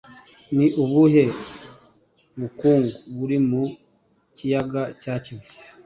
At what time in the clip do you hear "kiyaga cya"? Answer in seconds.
4.35-5.13